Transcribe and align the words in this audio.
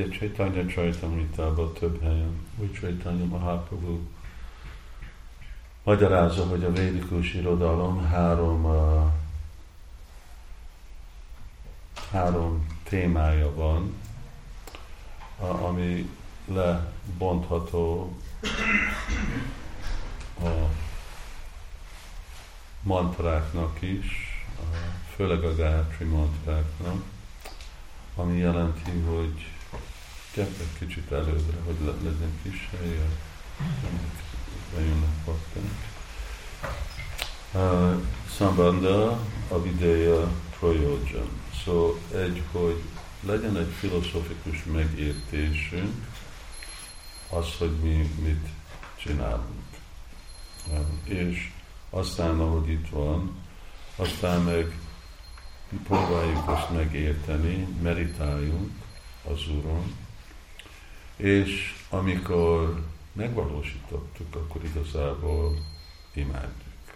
ugye 0.00 0.18
Chaitanya 0.18 0.66
Charitamritában 0.66 1.72
több 1.72 2.02
helyen, 2.02 2.46
úgy 2.56 2.72
Chaitanya 2.72 3.24
Mahaprabhu 3.24 3.98
magyarázza, 5.82 6.46
hogy 6.46 6.64
a 6.64 6.72
védikus 6.72 7.34
irodalom 7.34 8.04
három, 8.04 8.64
uh, 8.64 9.12
három 12.10 12.66
témája 12.82 13.54
van, 13.54 13.94
uh, 15.38 15.64
ami 15.64 16.10
lebontható 16.44 18.16
a 20.40 20.48
mantráknak 22.82 23.82
is, 23.82 24.06
főleg 25.14 25.44
a 25.44 25.54
Gayatri 25.54 26.04
mantráknak, 26.04 27.02
ami 28.16 28.38
jelenti, 28.38 28.90
hogy 28.90 29.59
gyertek 30.34 30.78
kicsit 30.78 31.12
előbbre, 31.12 31.56
hogy 31.64 31.76
le, 31.84 31.92
legyen 32.02 32.38
kis 32.42 32.68
helye, 32.78 33.06
bejönnek 34.74 35.24
bakták. 35.24 35.88
Uh, 37.52 38.02
Sambanda, 38.36 39.20
Avideya, 39.48 40.30
Prayojan. 40.58 41.28
Szóval 41.64 41.98
egy, 42.14 42.42
hogy 42.52 42.82
legyen 43.20 43.56
egy 43.56 43.72
filozofikus 43.78 44.64
megértésünk, 44.64 46.06
az, 47.28 47.46
hogy 47.58 47.76
mi 47.82 48.14
mit 48.22 48.48
csinálunk. 48.96 49.64
Uh, 50.68 50.78
és 51.04 51.52
aztán, 51.90 52.40
ahogy 52.40 52.68
itt 52.68 52.88
van, 52.88 53.36
aztán 53.96 54.40
meg 54.40 54.78
próbáljuk 55.84 56.48
azt 56.48 56.70
megérteni, 56.70 57.66
meditáljunk 57.82 58.70
az 59.24 59.48
Úron, 59.48 59.94
és 61.20 61.74
amikor 61.90 62.82
megvalósítottuk, 63.12 64.34
akkor 64.34 64.64
igazából 64.64 65.58
imádjuk, 66.12 66.94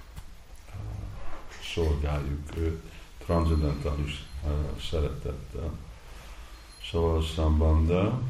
szolgáljuk 1.75 2.57
őt 2.57 2.83
transzendentális 3.19 4.25
szeretettel. 4.91 5.79
Szóval 6.91 7.23
Sambanda, 7.23 8.21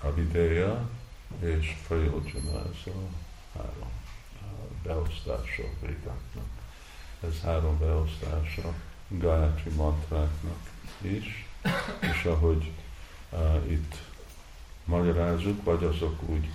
Avideya 0.00 0.88
és 1.40 1.76
Prayojana, 1.86 2.58
ez 2.58 2.86
a 2.86 3.08
három 3.54 3.90
beosztása 4.82 5.62
végáknak. 5.80 6.48
Ez 7.20 7.40
három 7.40 7.78
beosztása 7.78 8.74
Gayatri 9.08 9.70
mantráknak 9.70 10.70
is, 11.00 11.46
és 12.00 12.24
ahogy 12.24 12.70
uh, 13.32 13.70
itt 13.70 13.94
magyarázzuk, 14.84 15.64
vagy 15.64 15.84
azok 15.84 16.22
úgy 16.26 16.48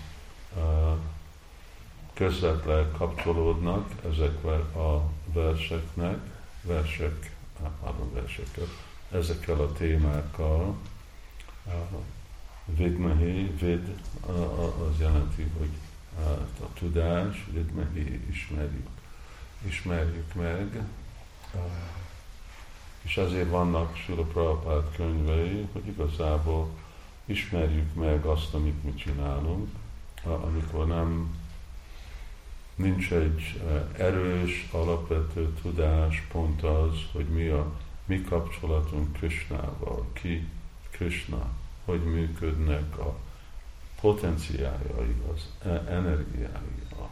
közvetlen 2.14 2.92
kapcsolódnak 2.98 3.92
ezekkel 4.12 4.62
a 4.62 5.10
verseknek, 5.34 6.18
versek, 6.62 7.36
pardon, 7.82 8.14
verseket, 8.14 8.68
ezekkel 9.12 9.60
a 9.60 9.72
témákkal. 9.72 10.76
Vidmehi, 12.66 13.52
vid, 13.60 13.96
az 14.90 15.00
jelenti, 15.00 15.52
hogy 15.58 15.70
a 16.62 16.74
tudás, 16.74 17.48
vidmehi, 17.52 18.22
ismerjük, 18.30 18.88
ismerjük 19.68 20.34
meg. 20.34 20.84
És 23.02 23.18
ezért 23.18 23.50
vannak 23.50 23.96
Sula 23.96 24.24
Prabhupád 24.24 24.96
könyvei, 24.96 25.68
hogy 25.72 25.88
igazából 25.88 26.70
ismerjük 27.30 27.94
meg 27.94 28.26
azt, 28.26 28.54
amit 28.54 28.84
mi 28.84 28.94
csinálunk, 28.94 29.70
amikor 30.24 30.88
nem 30.88 31.38
nincs 32.76 33.12
egy 33.12 33.62
e, 33.68 34.04
erős, 34.04 34.68
alapvető 34.72 35.54
tudás, 35.62 36.24
pont 36.32 36.64
az, 36.64 36.96
hogy 37.12 37.26
mi 37.26 37.48
a 37.48 37.72
mi 38.06 38.22
kapcsolatunk 38.22 39.14
Krishnával, 39.14 40.06
ki 40.14 40.48
Krishna, 40.90 41.48
hogy 41.86 42.04
működnek 42.04 42.98
a 43.00 43.16
potenciáljai, 44.02 45.16
az 45.34 45.48
e, 45.66 45.70
energiái, 45.70 46.82
a 46.92 47.08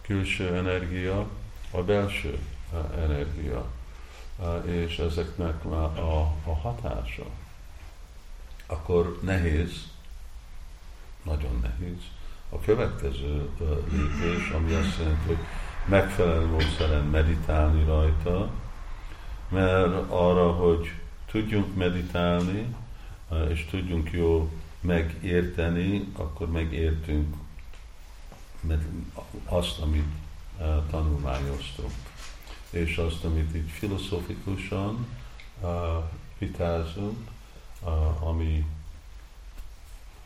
külső 0.00 0.56
energia, 0.56 1.28
a 1.70 1.82
belső 1.82 2.38
e, 2.72 3.00
energia, 3.00 3.66
és 4.64 4.98
ezeknek 4.98 5.64
a, 5.64 5.84
a 6.44 6.54
hatása, 6.54 7.24
akkor 8.70 9.18
nehéz, 9.22 9.88
nagyon 11.22 11.58
nehéz, 11.62 12.02
a 12.48 12.60
következő 12.60 13.48
lépés, 13.90 14.50
ami 14.50 14.74
azt 14.74 14.98
jelenti, 14.98 15.26
hogy 15.26 15.38
megfelelő 15.86 16.46
módszeren 16.46 17.04
meditálni 17.04 17.84
rajta, 17.84 18.50
mert 19.48 20.10
arra, 20.10 20.52
hogy 20.52 20.92
tudjunk 21.30 21.76
meditálni, 21.76 22.74
és 23.48 23.66
tudjunk 23.70 24.10
jó 24.12 24.50
megérteni, 24.80 26.12
akkor 26.16 26.50
megértünk 26.50 27.36
azt, 29.44 29.78
amit 29.78 30.08
tanulmányoztunk. 30.90 31.92
És 32.70 32.96
azt, 32.96 33.24
amit 33.24 33.56
így 33.56 33.70
filozofikusan 33.70 35.06
vitázunk, 36.38 37.18
ami 38.20 38.66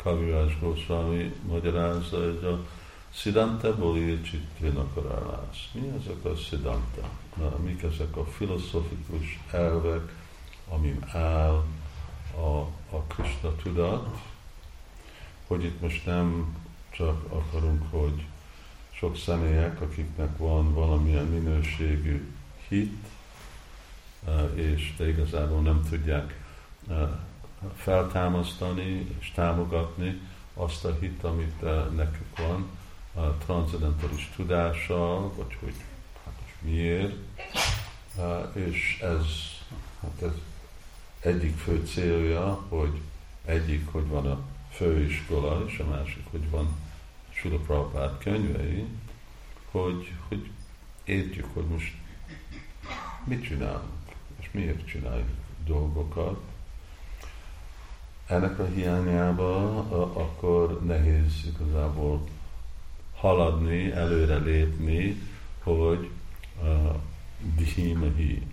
Kavirás 0.02 0.58
Goswami 0.60 1.34
magyarázza, 1.48 2.16
hogy 2.16 2.44
a 2.44 2.66
Siddhanta 3.10 3.76
Boli 3.76 4.20
Csitvénakarálás. 4.20 5.70
Mi 5.72 5.92
ezek 6.00 6.24
a 6.24 6.36
Siddhanta? 6.36 7.08
Mik 7.64 7.82
ezek 7.82 8.16
a 8.16 8.24
filozofikus 8.24 9.40
elvek, 9.50 10.12
amin 10.68 11.04
áll 11.12 11.64
a, 12.36 12.58
a 12.90 13.02
Krishna 13.08 13.56
tudat, 13.56 14.18
hogy 15.46 15.64
itt 15.64 15.80
most 15.80 16.06
nem 16.06 16.56
csak 16.90 17.32
akarunk, 17.32 17.82
hogy 17.90 18.24
sok 18.90 19.16
személyek, 19.16 19.80
akiknek 19.80 20.36
van 20.36 20.74
valamilyen 20.74 21.26
minőségű 21.26 22.32
hit, 22.68 23.06
eh, 24.26 24.50
és 24.54 24.94
de 24.96 25.08
igazából 25.08 25.60
nem 25.60 25.82
tudják 25.90 26.44
eh, 26.88 27.08
feltámasztani 27.76 29.16
és 29.20 29.32
támogatni 29.34 30.20
azt 30.54 30.84
a 30.84 30.96
hit, 31.00 31.24
amit 31.24 31.62
eh, 31.62 31.84
nekük 31.96 32.38
van, 32.38 32.66
a 33.14 33.36
transzendentális 33.36 34.30
tudással, 34.36 35.32
vagy 35.36 35.56
hogy 35.60 35.74
hát 36.24 36.34
miért, 36.60 37.14
és 38.52 38.98
ez, 39.00 39.26
hát 40.00 40.22
ez 40.22 40.32
egyik 41.20 41.56
fő 41.56 41.82
célja, 41.86 42.64
hogy 42.68 43.00
egyik, 43.44 43.92
hogy 43.92 44.06
van 44.06 44.26
a 44.26 44.40
főiskola, 44.70 45.64
és 45.66 45.78
a 45.78 45.84
másik, 45.84 46.24
hogy 46.30 46.50
van 46.50 46.76
Sula 47.30 47.56
Prabhupád 47.56 48.18
könyvei, 48.18 48.86
hogy, 49.70 50.12
hogy 50.28 50.50
értjük, 51.04 51.46
hogy 51.52 51.64
most 51.64 51.94
mit 53.24 53.42
csinálunk, 53.42 53.92
és 54.40 54.48
miért 54.50 54.86
csináljuk 54.86 55.28
dolgokat. 55.64 56.40
Ennek 58.32 58.58
a 58.58 58.64
hiányába 58.64 59.78
akkor 60.12 60.80
nehéz 60.84 61.32
igazából 61.54 62.24
haladni, 63.14 63.90
előre 63.90 64.36
lépni, 64.36 65.20
hogy 65.62 66.10
uh, 66.62 66.96
Dhimahi, 67.56 68.46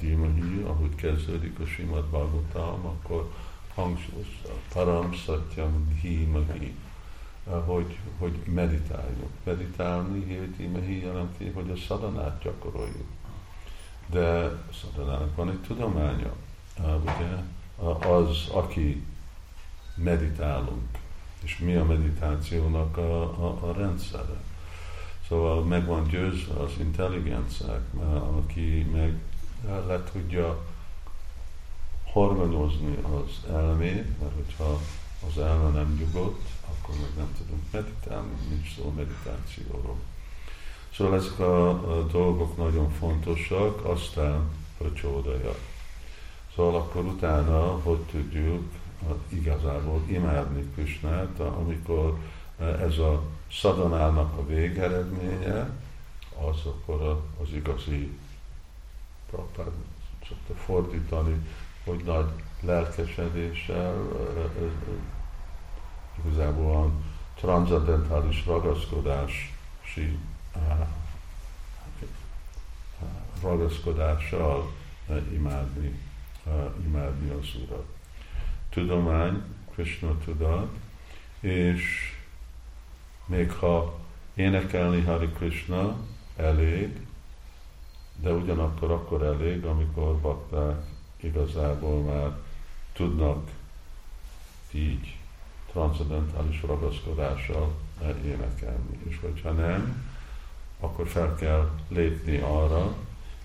Dhimahi, 0.00 0.62
ahogy 0.66 0.94
kezdődik 0.94 1.58
a 1.58 1.66
Simad 1.66 2.04
Bhagavatam, 2.04 2.86
akkor 2.86 3.32
hangsúlyozza, 3.74 4.52
Param 4.72 5.12
Satyam 5.12 5.98
Dhimahi, 6.00 6.74
hogy, 7.44 7.98
hogy 8.18 8.38
meditáljunk. 8.54 9.32
Meditálni, 9.44 10.24
hirti, 10.24 11.00
jelenti, 11.02 11.48
hogy 11.48 11.70
a 11.70 11.76
szadanát 11.76 12.42
gyakoroljuk. 12.42 13.08
De 14.10 14.50
szadanának 14.82 15.36
van 15.36 15.50
egy 15.50 15.60
tudománya, 15.60 16.32
ugye? 16.78 17.56
Az, 18.00 18.48
aki 18.50 19.04
meditálunk, 19.94 20.98
és 21.42 21.58
mi 21.58 21.74
a 21.74 21.84
meditációnak 21.84 22.96
a, 22.96 23.22
a, 23.22 23.68
a 23.68 23.72
rendszere. 23.72 24.40
Szóval 25.28 25.64
meg 25.64 25.86
van 25.86 26.08
győzve 26.08 26.60
az 26.60 26.72
intelligenciák, 26.78 27.82
aki 28.36 28.86
meg 28.92 29.18
le 29.86 30.02
tudja 30.12 30.58
horgonyozni 32.12 32.96
az 32.96 33.52
elmét, 33.54 34.20
mert 34.20 34.34
hogyha 34.34 34.80
az 35.28 35.38
elme 35.38 35.68
nem 35.68 35.96
nyugodt, 35.98 36.48
akkor 36.68 36.94
meg 36.94 37.10
nem 37.16 37.34
tudunk 37.38 37.62
meditálni, 37.70 38.32
nincs 38.48 38.74
szó 38.76 38.92
meditációról. 38.96 39.96
Szóval 40.94 41.14
ezek 41.14 41.38
a, 41.38 41.68
a 41.68 42.06
dolgok 42.06 42.56
nagyon 42.56 42.90
fontosak, 42.90 43.84
aztán 43.84 44.40
a 44.78 44.92
csódaja. 44.92 45.54
Szóval 46.58 46.80
akkor 46.80 47.04
utána 47.04 47.80
hogy 47.82 47.98
tudjuk 47.98 48.72
igazából 49.28 50.02
imádni 50.06 50.70
Krisnát, 50.74 51.40
amikor 51.40 52.18
ez 52.58 52.98
a 52.98 53.22
szadanának 53.50 54.38
a 54.38 54.46
végeredménye, 54.46 55.70
az 56.38 56.66
akkor 56.66 57.22
az 57.42 57.52
igazi 57.52 58.18
Prabhupád 59.30 59.72
szokta 60.28 60.54
fordítani, 60.54 61.46
hogy 61.84 62.02
nagy 62.04 62.30
lelkesedéssel, 62.60 63.94
igazából 66.24 66.76
a 66.76 66.90
transzendentális 67.34 68.46
ragaszkodási 68.46 70.18
ragaszkodással 73.42 74.72
imádni, 75.32 76.07
imádni 76.86 77.30
az 77.30 77.46
Urat. 77.66 77.86
Tudomány, 78.68 79.42
Krishna 79.74 80.18
tudat, 80.24 80.76
és 81.40 81.82
még 83.26 83.52
ha 83.52 83.98
énekelni 84.34 85.00
Hari 85.00 85.28
Krishna 85.28 85.96
elég, 86.36 87.00
de 88.20 88.32
ugyanakkor 88.32 88.90
akkor 88.90 89.22
elég, 89.22 89.64
amikor 89.64 90.20
bakták 90.20 90.76
igazából 91.20 92.02
már 92.02 92.38
tudnak 92.92 93.50
így 94.72 95.16
transzendentális 95.72 96.62
ragaszkodással 96.62 97.74
énekelni. 98.24 98.98
És 99.08 99.18
hogyha 99.20 99.50
nem, 99.50 100.06
akkor 100.80 101.06
fel 101.08 101.34
kell 101.34 101.70
lépni 101.88 102.36
arra, 102.36 102.94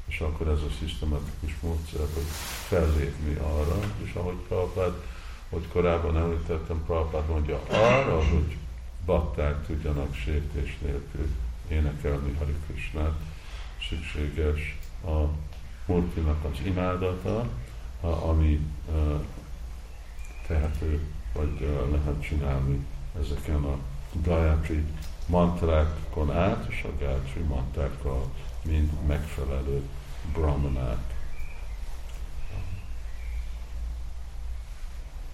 és 0.05 0.19
akkor 0.19 0.47
ez 0.47 0.59
a 0.59 0.73
szisztematikus 0.79 1.55
módszer, 1.61 2.07
hogy 2.13 2.27
fellépni 2.67 3.35
arra, 3.35 3.79
és 4.03 4.13
ahogy 4.13 4.35
Prabhupád, 4.47 4.93
hogy 5.49 5.67
korábban 5.67 6.17
említettem, 6.17 6.83
Prabhupád 6.85 7.27
mondja 7.29 7.59
arra, 7.69 8.23
hogy 8.23 8.57
bakták 9.05 9.65
tudjanak 9.65 10.15
sértés 10.15 10.77
nélkül 10.81 11.27
énekelni 11.67 12.35
Hari 12.37 12.55
Krishnát, 12.67 13.13
szükséges 13.89 14.77
a 15.05 15.23
Murtinak 15.85 16.43
az 16.43 16.59
imádata, 16.65 17.49
ami 18.01 18.59
tehető, 20.47 20.99
vagy 21.33 21.67
lehet 21.91 22.21
csinálni 22.21 22.85
ezeken 23.21 23.63
a 23.63 23.77
Gayatri 24.23 24.83
mantrákon 25.25 26.31
át, 26.31 26.65
és 26.69 26.83
a 26.83 26.97
Gayatri 26.99 27.41
mantrákkal 27.41 28.31
mind 28.63 28.91
megfelelő 29.07 29.81
brahmanák. 30.33 31.13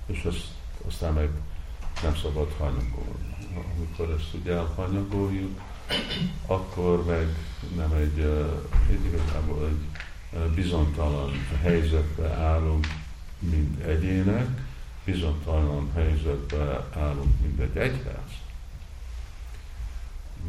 És 0.05 0.23
ezt 0.23 0.47
aztán 0.87 1.13
meg 1.13 1.29
nem 2.03 2.15
szabad 2.15 2.55
hanyagolni. 2.57 3.37
Amikor 3.77 4.15
ezt 4.19 4.33
ugye 4.33 4.53
elhanyagoljuk, 4.53 5.61
akkor 6.45 7.05
meg 7.05 7.27
nem 7.75 7.93
egy, 7.93 8.19
egy 8.89 9.05
igazából 9.05 9.67
egy 9.67 10.49
bizonytalan 10.49 11.31
helyzetbe 11.61 12.29
állunk, 12.29 12.87
mint 13.39 13.83
egyének, 13.83 14.47
bizonytalan 15.05 15.91
helyzetbe 15.93 16.87
állunk, 16.95 17.41
mint 17.41 17.59
egy 17.59 17.77
egyház. 17.77 18.48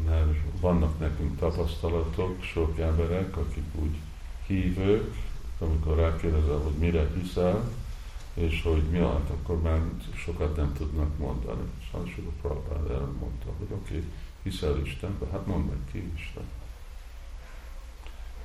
Mert 0.05 0.37
vannak 0.59 0.99
nekünk 0.99 1.39
tapasztalatok, 1.39 2.43
sok 2.43 2.79
emberek, 2.79 3.37
akik 3.37 3.65
úgy 3.75 3.97
hívők, 4.45 5.15
amikor 5.59 5.95
rákérdezel, 5.95 6.57
hogy 6.57 6.73
mire 6.77 7.07
hiszel, 7.21 7.69
és 8.33 8.61
hogy 8.63 8.83
mi 8.83 8.97
hát 8.97 9.29
akkor 9.29 9.61
már 9.61 9.81
sokat 10.15 10.55
nem 10.55 10.73
tudnak 10.73 11.17
mondani. 11.17 11.69
Sajnos 11.91 12.17
a 12.17 12.41
Prabhupád 12.41 13.19
mondta, 13.19 13.49
hogy 13.57 13.67
oké, 13.71 13.95
okay, 13.95 14.09
hiszel 14.43 14.81
Istenbe, 14.85 15.25
hát 15.31 15.45
mondd 15.45 15.65
meg 15.65 15.77
ki 15.91 16.11
Isten. 16.15 16.43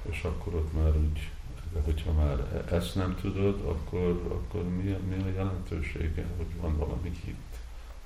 És 0.02 0.22
akkor 0.22 0.54
ott 0.54 0.72
már 0.72 0.96
úgy, 0.96 1.30
hogyha 1.84 2.12
már 2.12 2.64
ezt 2.70 2.94
nem 2.94 3.16
tudod, 3.20 3.60
akkor, 3.60 4.08
akkor 4.28 4.62
mi, 4.62 4.90
a, 4.90 4.98
mi 5.08 5.22
a 5.22 5.34
jelentősége, 5.34 6.26
hogy 6.36 6.60
van 6.60 6.76
valami 6.76 7.12
hit, 7.24 7.58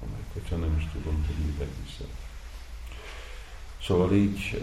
amely, 0.03 0.25
hogyha 0.33 0.57
nem 0.57 0.77
is 0.79 0.89
tudom, 0.93 1.25
hogy 1.27 1.45
mibe 1.45 1.65
hiszem. 1.85 2.09
Szóval 3.87 4.15
így, 4.15 4.63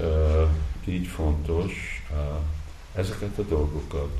így 0.85 1.07
fontos 1.07 1.73
ezeket 2.93 3.37
a 3.37 3.41
dolgokat 3.41 4.19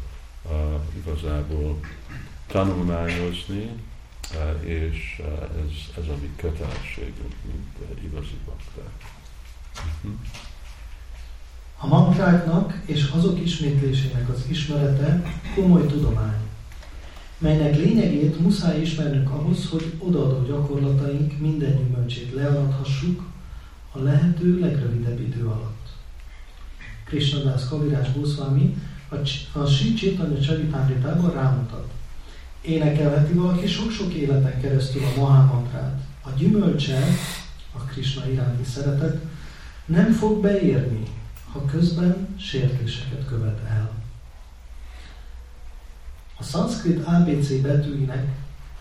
igazából 0.97 1.79
tanulmányozni, 2.47 3.69
és 4.59 5.21
ez, 5.41 6.03
ez 6.03 6.09
a 6.09 6.15
mi 6.21 6.29
kötelességünk, 6.35 7.35
mint 7.45 8.03
igazi 8.03 8.37
bakták. 8.45 8.93
Uh-huh. 9.73 10.19
A 11.79 11.87
mantráknak 11.87 12.81
és 12.85 13.09
azok 13.09 13.39
ismétlésének 13.39 14.29
az 14.29 14.45
ismerete 14.49 15.33
komoly 15.55 15.85
tudomány, 15.85 16.47
melynek 17.37 17.75
lényegét 17.75 18.39
muszáj 18.39 18.81
ismernünk 18.81 19.29
ahhoz, 19.29 19.69
hogy 19.69 19.93
odaadó 19.99 20.45
gyakorlataink 20.45 21.39
minden 21.39 21.77
gyümölcsét 21.77 22.33
learadhassuk 22.33 23.23
a 23.97 24.03
lehető 24.03 24.59
legrövidebb 24.59 25.19
idő 25.19 25.45
alatt. 25.45 25.87
Krishnadász 27.05 27.67
Kavirás 27.67 28.13
Goswami 28.13 28.75
a, 29.09 29.15
a 29.59 29.65
Sri 29.65 29.93
Chaitanya 29.93 30.39
Charitamritában 30.39 31.31
rámutat, 31.31 31.91
énekelheti 32.61 33.33
valaki 33.33 33.67
sok-sok 33.67 34.13
életen 34.13 34.61
keresztül 34.61 35.03
a 35.03 35.19
Mahamantrát. 35.19 36.01
A 36.23 36.29
gyümölcse, 36.37 37.03
a 37.73 37.79
Krishna 37.79 38.29
iránti 38.29 38.63
szeretet 38.63 39.21
nem 39.85 40.11
fog 40.11 40.41
beérni, 40.41 41.03
ha 41.51 41.65
közben 41.65 42.27
sértéseket 42.39 43.25
követ 43.27 43.59
el. 43.69 43.91
A 46.39 46.43
szanszkrit 46.43 47.03
ABC 47.05 47.61
betűinek 47.61 48.27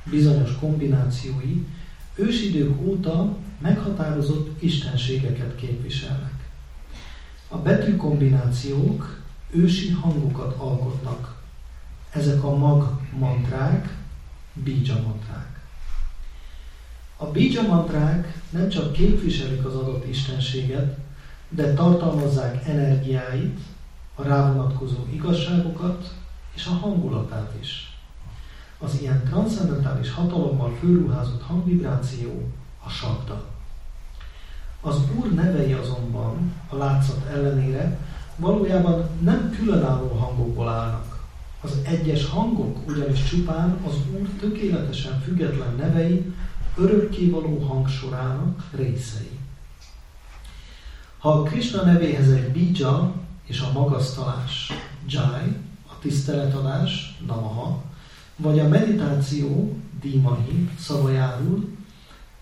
bizonyos 0.05 0.51
kombinációi 0.61 1.67
ősidők 2.15 2.81
óta 2.81 3.37
meghatározott 3.59 4.63
istenségeket 4.63 5.57
képviselnek. 5.57 6.49
A 7.49 7.57
betűkombinációk 7.57 9.21
ősi 9.51 9.91
hangokat 9.91 10.57
alkotnak, 10.59 11.43
ezek 12.11 12.45
a 12.45 12.57
mag 12.57 13.01
mantrák, 13.19 13.97
bíja 14.53 14.95
mantrák. 14.95 15.61
A 17.17 17.27
bíja 17.27 17.63
mantrák 17.63 18.43
nem 18.51 18.69
csak 18.69 18.93
képviselik 18.93 19.65
az 19.65 19.75
adott 19.75 20.09
istenséget, 20.09 20.99
de 21.49 21.75
tartalmazzák 21.75 22.69
energiáit, 22.69 23.59
a 24.15 24.23
rávonatkozó 24.23 25.07
igazságokat 25.13 26.15
és 26.55 26.67
a 26.67 26.71
hangulatát 26.71 27.55
is. 27.61 27.99
Az 28.79 29.01
ilyen 29.01 29.25
transzendentális 29.25 30.11
hatalommal 30.11 30.77
fölruházott 30.81 31.43
hangvibráció 31.43 32.49
a 32.87 32.91
sabda. 32.91 33.45
Az 34.81 34.97
Úr 35.17 35.35
nevei 35.35 35.73
azonban 35.73 36.53
a 36.69 36.77
látszat 36.77 37.27
ellenére 37.27 37.99
valójában 38.37 39.09
nem 39.21 39.51
különálló 39.59 40.09
hangokból 40.09 40.69
állnak. 40.69 41.25
Az 41.61 41.79
egyes 41.83 42.27
hangok 42.27 42.89
ugyanis 42.89 43.25
csupán 43.25 43.79
az 43.87 43.95
Úr 44.13 44.29
tökéletesen 44.41 45.21
független 45.21 45.75
nevei 45.77 46.35
örökkévaló 46.77 47.59
hangsorának 47.59 48.63
részei. 48.77 49.39
Ha 51.19 51.33
a 51.33 51.43
Krishna 51.43 51.83
nevéhez 51.83 52.31
egy 52.31 52.53
bija 52.53 53.13
és 53.47 53.61
a 53.61 53.73
magasztalás, 53.73 54.73
jai, 55.09 55.57
a 55.87 55.99
tiszteletadás, 56.01 57.19
namaha, 57.27 57.83
vagy 58.37 58.59
a 58.59 58.69
meditáció, 58.69 59.77
dimahi, 60.01 60.69
szava 60.79 61.11
járul, 61.11 61.77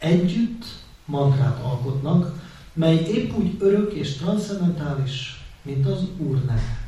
együtt 0.04 0.64
mantrát 1.04 1.62
alkotnak, 1.62 2.42
mely 2.73 2.96
épp 2.96 3.32
úgy 3.32 3.56
örök 3.58 3.92
és 3.92 4.16
transzendentális, 4.16 5.44
mint 5.62 5.87
az 5.87 6.00
Úr 6.16 6.44
neve. 6.44 6.78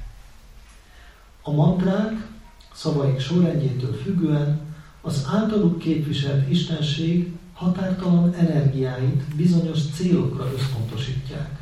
A 1.42 1.50
mantrák 1.50 2.28
szavaik 2.72 3.20
sorrendjétől 3.20 3.94
függően 3.94 4.60
az 5.00 5.26
általuk 5.32 5.78
képviselt 5.78 6.50
istenség 6.50 7.32
határtalan 7.52 8.34
energiáit 8.34 9.34
bizonyos 9.36 9.78
célokra 9.94 10.52
összpontosítják. 10.52 11.58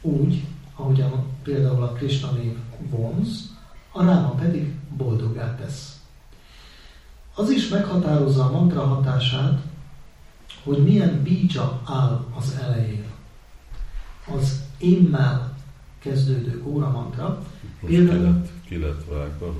Úgy, 0.00 0.44
ahogyan 0.74 1.26
például 1.42 1.82
a 1.82 1.92
Krishna 1.92 2.30
név 2.30 2.56
vonz, 2.90 3.52
a 3.92 4.04
ráma 4.04 4.28
pedig 4.28 4.74
boldogá 4.96 5.54
tesz. 5.54 5.98
Az 7.34 7.50
is 7.50 7.68
meghatározza 7.68 8.44
a 8.44 8.50
mantra 8.50 8.80
hatását, 8.86 9.60
hogy 10.64 10.84
milyen 10.84 11.22
bíja 11.22 11.80
áll 11.84 12.24
az 12.36 12.58
elején. 12.62 13.04
Az 14.34 14.62
immel 14.78 15.56
kezdődő 15.98 16.62
óra 16.66 16.90
mantra 16.90 17.42
például... 17.86 18.46
Ki 18.66 18.78
lett, 18.78 19.04
vágva. 19.10 19.54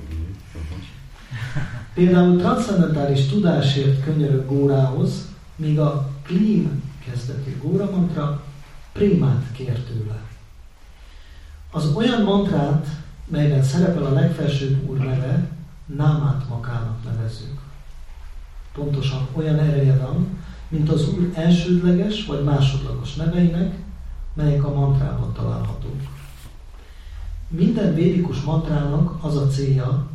Például 1.94 2.36
transzendentális 2.36 3.26
tudásért 3.26 4.04
könyörög 4.04 4.46
górához, 4.46 5.28
míg 5.56 5.78
a 5.78 6.10
klím 6.22 6.82
kezdetű 7.06 7.56
góra 7.62 7.90
mantra 7.90 8.44
prémát 8.92 9.44
kér 9.52 9.78
tőle. 9.78 10.22
Az 11.70 11.94
olyan 11.94 12.22
mantrát, 12.22 12.86
melyben 13.28 13.62
szerepel 13.62 14.04
a 14.04 14.12
legfelsőbb 14.12 14.88
úr 14.88 14.98
neve, 14.98 15.48
námát 15.86 16.48
makának 16.48 17.04
nevezzük. 17.04 17.60
Pontosan 18.74 19.28
olyan 19.32 19.58
ereje 19.58 19.96
van, 19.96 20.38
mint 20.74 20.90
az 20.90 21.08
úr 21.08 21.30
elsődleges 21.34 22.26
vagy 22.26 22.44
másodlagos 22.44 23.14
neveinek, 23.14 23.74
melyek 24.34 24.64
a 24.64 24.74
mantrában 24.74 25.32
találhatók. 25.32 26.00
Minden 27.48 27.94
védikus 27.94 28.40
mantrának 28.40 29.24
az 29.24 29.36
a 29.36 29.46
célja, 29.46 30.06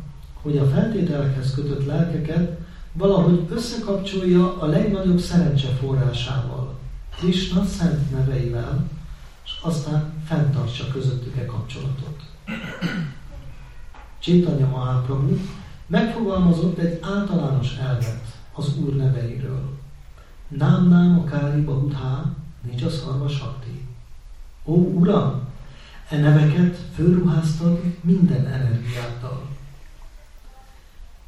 hogy 0.42 0.58
a 0.58 0.66
feltételekhez 0.66 1.54
kötött 1.54 1.86
lelkeket 1.86 2.58
valahogy 2.92 3.46
összekapcsolja 3.50 4.60
a 4.60 4.66
legnagyobb 4.66 5.18
szerencse 5.18 5.68
forrásával, 5.68 6.78
Krishna 7.16 7.64
szent 7.64 8.10
neveivel, 8.10 8.88
és 9.44 9.52
aztán 9.62 10.12
fenntartsa 10.24 10.88
közöttük 10.92 11.36
e 11.36 11.44
kapcsolatot. 11.46 12.20
Csétanya 14.18 14.66
Mahaprabhu 14.66 15.36
megfogalmazott 15.86 16.78
egy 16.78 16.98
általános 17.02 17.76
elvet 17.76 18.38
az 18.54 18.76
Úr 18.78 18.96
neveiről. 18.96 19.79
Nám 20.50 20.88
nám 20.88 21.18
a 21.18 21.24
kári 21.24 21.60
bahudhá, 21.60 22.24
nincs 22.60 22.82
a 22.82 22.90
szarva 22.90 23.28
sakti. 23.28 23.86
Ó 24.64 24.72
Uram, 24.72 25.40
e 26.08 26.16
neveket 26.16 26.76
fölruháztad 26.94 27.80
minden 28.00 28.46
energiáttal. 28.46 29.46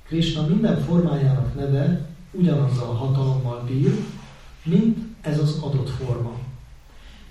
Krishna 0.06 0.46
minden 0.46 0.80
formájának 0.80 1.54
neve 1.54 2.08
ugyanazzal 2.30 2.88
a 2.88 2.94
hatalommal 2.94 3.62
bír, 3.66 4.04
mint 4.64 4.98
ez 5.20 5.38
az 5.38 5.58
adott 5.60 5.90
forma. 5.90 6.32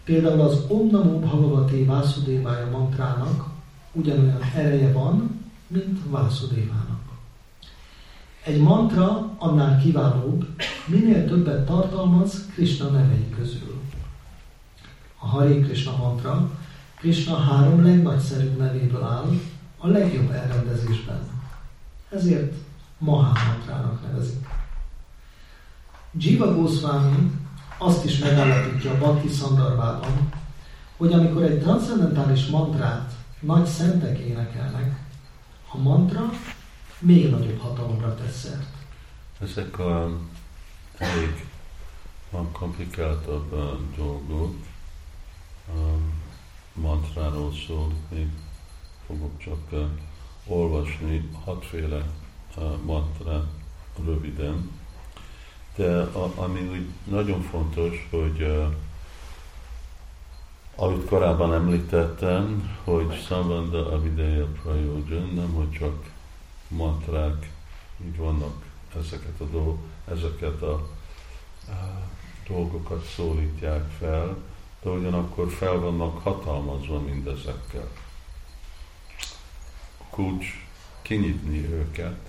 Például 0.04 0.42
az 0.42 0.64
Om 0.68 0.90
Namo 0.92 1.20
Bhagavate 1.20 1.86
Vásudévája 1.86 2.70
mantrának 2.70 3.50
ugyanolyan 3.92 4.42
ereje 4.56 4.92
van, 4.92 5.40
mint 5.68 6.00
Vásudévának. 6.10 7.02
Egy 8.44 8.62
mantra 8.62 9.36
annál 9.38 9.82
kiválóbb, 9.82 10.46
minél 10.86 11.28
többet 11.28 11.66
tartalmaz 11.66 12.46
Krishna 12.54 12.90
nevei 12.90 13.30
közül. 13.30 13.82
A 15.20 15.28
Hare 15.28 15.60
Krishna 15.60 15.98
mantra 15.98 16.52
Krishna 16.96 17.38
három 17.38 17.84
legnagyszerűbb 17.84 18.58
nevéből 18.58 19.04
áll, 19.04 19.30
a 19.78 19.88
legjobb 19.88 20.32
elrendezésben. 20.32 21.20
Ezért 22.10 22.54
Mahamantrának 22.98 24.02
nevezik. 24.08 24.48
Jiva 26.18 26.56
Goswami 26.56 27.32
azt 27.78 28.06
is 28.06 28.20
megállapítja 28.20 28.92
a 28.92 28.98
Bhakti 28.98 29.28
Szandarbában, 29.28 30.30
hogy 30.98 31.14
amikor 31.14 31.44
egy 31.44 31.60
transzendentális 31.60 32.48
mantrát 32.48 33.12
nagy 33.40 33.66
szentek 33.66 34.20
énekelnek, 34.20 35.00
a 35.72 35.78
mantra 35.78 36.30
még 37.00 37.30
nagyobb 37.30 37.60
hatalomra 37.60 38.16
tesz 38.16 38.40
szert. 38.40 38.74
Ezek 39.40 39.80
a 39.80 40.18
elég 41.02 41.46
komplikáltabb 42.52 43.54
uh, 43.54 43.96
dolgok. 43.96 44.56
Um, 45.76 46.14
mantráról 46.74 47.52
szól, 47.68 47.94
még 48.10 48.28
fogok 49.06 49.38
csak 49.38 49.60
uh, 49.72 49.86
olvasni 50.48 51.30
hatféle 51.44 52.06
uh, 52.58 52.82
mantra 52.86 53.50
röviden. 54.06 54.72
De 55.76 56.02
ami 56.36 56.60
úgy 56.60 56.88
nagyon 57.04 57.42
fontos, 57.42 58.08
hogy 58.10 58.42
uh, 58.42 58.74
ahogy 60.76 61.06
korábban 61.06 61.54
említettem, 61.54 62.78
hogy 62.84 63.24
Sambanda 63.26 63.92
Avideya 63.92 64.46
Prayojan 64.46 65.32
nem, 65.36 65.54
hogy 65.54 65.72
csak 65.72 66.12
mantrák, 66.68 67.52
így 68.06 68.18
vannak 68.18 68.66
ezeket 68.96 69.40
a, 69.40 69.44
dolg, 69.44 69.78
ezeket 70.06 70.62
a, 70.62 70.88
dolgokat 72.48 73.06
szólítják 73.16 73.90
fel, 74.00 74.38
de 74.82 74.90
ugyanakkor 74.90 75.50
fel 75.50 75.80
vannak 75.80 76.24
hatalmazva 76.24 77.00
mindezekkel. 77.00 77.90
A 79.98 80.04
kulcs 80.10 80.46
kinyitni 81.02 81.66
őket, 81.70 82.20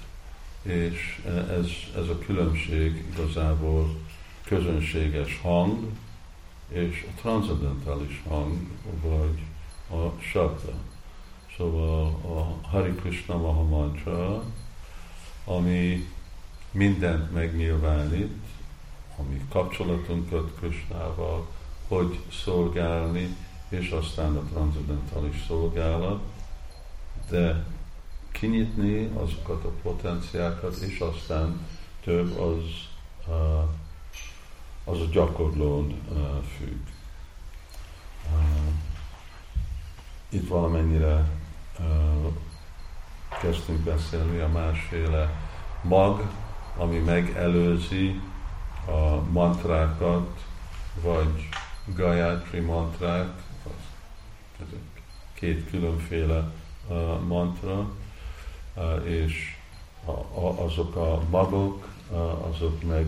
és 0.62 1.22
ez, 1.48 1.66
ez 1.96 2.08
a 2.08 2.18
különbség 2.18 3.06
igazából 3.12 3.96
közönséges 4.44 5.40
hang, 5.42 5.88
és 6.68 7.06
a 7.08 7.20
transzendentális 7.20 8.22
hang, 8.28 8.56
vagy 9.02 9.42
a 9.90 10.20
sabda. 10.20 10.72
Szóval 11.56 12.04
a 12.06 12.66
Hari 12.68 12.94
Krishna 12.94 13.36
Maha 13.36 13.62
Mantra, 13.62 14.44
ami 15.44 16.08
mindent 16.72 17.32
megnyilvánít, 17.32 18.32
ami 19.18 19.46
kapcsolatunkat 19.48 20.52
Krishnával, 20.58 21.46
hogy 21.88 22.20
szolgálni, 22.44 23.36
és 23.68 23.90
aztán 23.90 24.36
a 24.36 24.44
transzendentális 24.52 25.44
szolgálat, 25.46 26.20
de 27.30 27.64
kinyitni 28.32 29.10
azokat 29.14 29.64
a 29.64 29.70
potenciákat, 29.82 30.76
és 30.76 30.98
aztán 30.98 31.66
több 32.04 32.38
az, 32.38 32.62
az 34.84 35.00
a 35.00 35.08
gyakorlón 35.12 36.00
függ. 36.56 36.86
Itt 40.28 40.48
valamennyire 40.48 41.30
kezdtünk 43.40 43.78
beszélni 43.78 44.38
a 44.38 44.48
másféle 44.48 45.30
mag, 45.82 46.30
ami 46.76 46.98
megelőzi 46.98 48.20
a 48.86 49.30
mantrákat, 49.30 50.44
vagy 51.00 51.48
Gayatri 51.84 52.60
mantrák, 52.60 53.42
ezek 54.56 55.04
két 55.34 55.70
különféle 55.70 56.50
mantra, 57.26 57.90
és 59.04 59.56
azok 60.56 60.96
a 60.96 61.22
magok, 61.30 61.88
azok 62.50 62.82
meg 62.82 63.06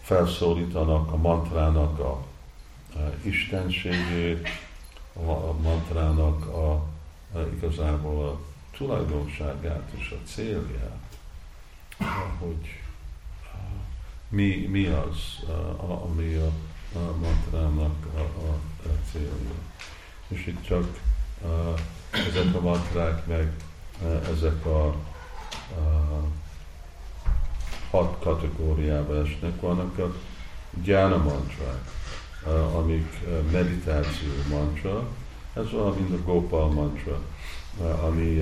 felszólítanak 0.00 1.12
a 1.12 1.16
mantrának 1.16 1.98
a, 1.98 2.24
istenségét, 3.22 4.48
a, 5.12 5.52
mantrának 5.62 6.46
a, 6.46 6.84
igazából 7.56 8.28
a 8.28 8.38
tulajdonságát 8.76 9.90
és 9.96 10.10
a 10.10 10.26
célját, 10.26 11.07
hogy 12.38 12.80
mi, 14.28 14.66
mi 14.70 14.86
az, 14.86 15.44
ami 16.04 16.34
a, 16.34 16.50
a 16.98 17.16
mantrának 17.20 18.06
a, 18.14 18.20
a, 18.20 18.58
célja. 19.12 19.32
És 20.28 20.46
itt 20.46 20.62
csak 20.62 21.00
ezek 22.10 22.54
a 22.54 22.60
mantrák, 22.60 23.26
meg 23.26 23.52
ezek 24.32 24.66
a, 24.66 24.86
a 24.86 24.94
hat 27.90 28.16
kategóriába 28.22 29.20
esnek. 29.20 29.60
Vannak 29.60 29.98
a 29.98 30.14
gyána 30.82 31.16
mantrák, 31.16 31.90
amik 32.74 33.18
meditáció 33.50 34.28
mantra, 34.48 35.08
ez 35.52 35.72
olyan, 35.72 35.94
mint 35.94 36.20
a 36.20 36.24
Gopal 36.24 36.68
mantra, 36.68 37.20
ami, 38.02 38.40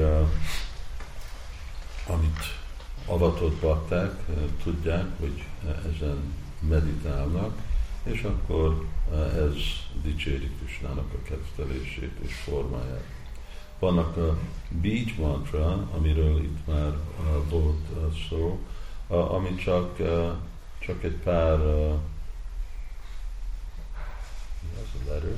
amit 2.06 2.55
avatott 3.06 3.60
bakták 3.60 4.24
tudják, 4.62 5.06
hogy 5.18 5.44
ezen 5.94 6.34
meditálnak, 6.60 7.62
és 8.02 8.22
akkor 8.22 8.86
ez 9.34 9.54
dicséri 10.02 10.50
Krisnának 10.58 11.12
a 11.12 11.22
kettelését 11.22 12.18
és 12.22 12.34
formáját. 12.34 13.04
Vannak 13.78 14.16
a 14.16 14.38
beach 14.68 15.18
mantra, 15.18 15.88
amiről 15.94 16.42
itt 16.42 16.66
már 16.66 16.92
volt 17.48 17.86
szó, 18.28 18.58
ami 19.06 19.54
csak, 19.54 19.96
csak 20.78 21.04
egy 21.04 21.16
pár 21.24 21.58
mi 24.60 24.80
az 24.82 25.00
a 25.00 25.12
letter? 25.12 25.36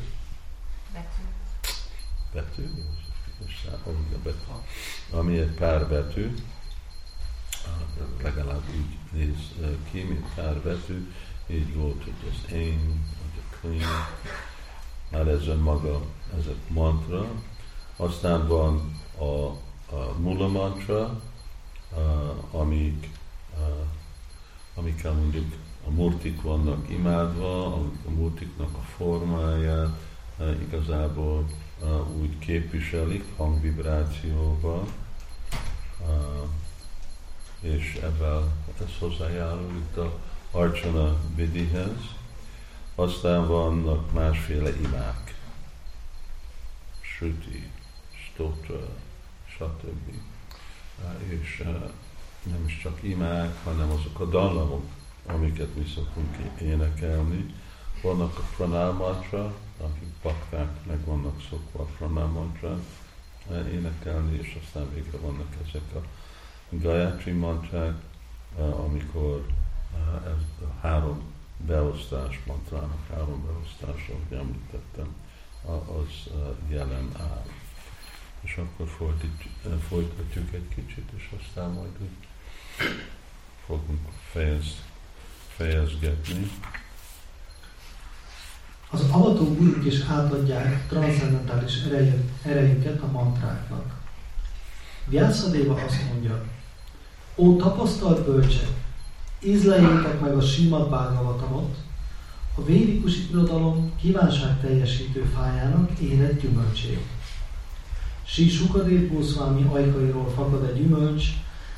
Betű? 0.92 1.22
betű. 2.32 2.62
Ami 5.10 5.38
egy 5.38 5.54
pár 5.54 5.88
betű, 5.88 6.34
legalább 8.22 8.62
úgy 8.76 9.18
néz 9.18 9.54
ki, 9.90 10.02
mint 10.02 10.34
pár 10.34 10.60
betű, 10.60 11.12
így 11.46 11.74
volt, 11.74 12.04
hogy 12.04 12.30
az 12.30 12.52
én, 12.52 13.04
vagy 13.20 13.42
a 13.42 13.56
clean, 13.60 14.06
már 15.10 15.28
ez 15.28 15.60
maga, 15.62 16.00
ez 16.38 16.46
a 16.46 16.72
mantra. 16.72 17.26
Aztán 17.96 18.48
van 18.48 19.00
a 19.18 19.56
a 19.92 20.18
mula 20.18 20.48
mantra, 20.48 21.20
amik, 22.50 23.10
amikkel 24.74 25.12
mondjuk 25.12 25.54
a 25.86 25.90
murtik 25.90 26.42
vannak 26.42 26.90
imádva, 26.90 27.74
a 27.74 28.10
murtiknak 28.16 28.76
a 28.76 28.82
formáját 28.96 29.98
igazából 30.60 31.44
úgy 32.20 32.38
képviselik 32.38 33.24
hangvibrációval, 33.36 34.86
és 37.60 37.98
ebben 38.02 38.52
ez 38.80 38.98
hozzájárul 38.98 39.76
itt 39.76 39.96
a 39.96 40.18
Archana 40.50 41.16
Vidihez. 41.34 42.16
Aztán 42.94 43.46
vannak 43.46 44.12
másféle 44.12 44.70
imák, 44.76 45.34
Shruti, 47.00 47.70
Stotra, 48.10 48.88
stb. 49.46 50.12
És 51.28 51.64
nem 52.42 52.64
is 52.66 52.78
csak 52.82 52.98
imák, 53.02 53.64
hanem 53.64 53.90
azok 53.90 54.20
a 54.20 54.24
dallamok, 54.24 54.84
amiket 55.26 55.74
mi 55.74 55.86
szoktunk 55.94 56.36
énekelni. 56.60 57.54
Vannak 58.02 58.38
a 58.38 58.42
pranál 58.56 58.92
akik 59.80 60.12
bakták 60.22 60.86
meg 60.86 61.04
vannak 61.04 61.42
szokva 61.50 61.82
a 61.82 61.86
pranál 61.96 62.26
énekelni, 63.72 64.38
és 64.38 64.58
aztán 64.64 64.94
végre 64.94 65.18
vannak 65.18 65.54
ezek 65.68 65.94
a 65.94 66.00
Gayatri 66.70 67.32
mantrák, 67.32 67.94
amikor 68.56 69.46
ez 70.24 70.66
a 70.66 70.86
három 70.86 71.22
beosztás 71.66 72.40
mantrának, 72.46 73.06
három 73.10 73.44
beosztás, 73.46 74.08
ahogy 74.08 74.38
említettem, 74.38 75.14
az 75.64 76.32
jelen 76.68 77.10
áll. 77.18 77.44
És 78.40 78.56
akkor 78.56 78.88
folytatjuk 79.88 80.54
egy 80.54 80.68
kicsit, 80.74 81.10
és 81.16 81.30
aztán 81.40 81.70
majd 81.70 81.90
úgy 82.00 82.26
fogunk 83.66 84.08
fejez, 84.30 84.82
fejezgetni. 85.56 86.50
Az 88.90 89.10
avató 89.10 89.54
guruk 89.54 89.84
is 89.84 90.00
átadják 90.00 90.88
transzendentális 90.88 91.82
erejüket 92.42 93.00
a 93.00 93.06
mantráknak. 93.06 93.96
Vyászadéva 95.06 95.74
azt 95.74 96.04
mondja, 96.04 96.44
Ó 97.40 97.56
tapasztalt 97.56 98.24
bölcsek, 98.24 98.68
ízleljétek 99.42 100.20
meg 100.20 100.36
a 100.36 100.40
Simad 100.40 100.88
Bhagavatamot, 100.88 101.76
a 102.54 102.64
védikus 102.64 103.28
irodalom 103.30 103.92
kívánság 104.00 104.60
teljesítő 104.60 105.30
fájának 105.36 105.98
érett 105.98 106.40
gyümölcsét. 106.40 107.06
Sí 108.24 108.48
Sukadev 108.48 109.08
Gószvámi 109.08 109.62
ajkairól 109.72 110.28
fakad 110.28 110.64
egy 110.64 110.76
gyümölcs, 110.76 111.24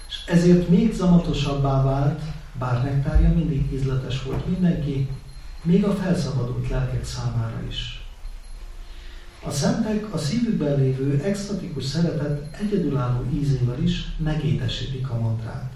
és 0.09 0.14
ezért 0.26 0.69
még 0.69 0.95
zamatosabbá 0.95 1.83
vált, 1.83 2.23
bár 2.59 2.83
nektárja 2.83 3.29
mindig 3.29 3.73
ízletes 3.73 4.23
volt 4.23 4.47
mindenki, 4.47 5.09
még 5.62 5.85
a 5.85 5.95
felszabadult 5.95 6.69
lelkek 6.69 7.05
számára 7.05 7.62
is. 7.69 8.00
A 9.45 9.51
szentek 9.51 10.15
a 10.15 10.19
szívükben 10.19 10.81
lévő 10.81 11.23
extatikus 11.25 11.85
szeretet 11.85 12.57
egyedülálló 12.57 13.25
ízével 13.33 13.83
is 13.83 14.17
megédesítik 14.17 15.11
a 15.11 15.19
mantrát. 15.19 15.73